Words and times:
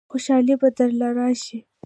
خوشالۍ 0.11 0.49
به 0.61 0.69
درله 0.77 1.07
رايشي. 1.17 1.57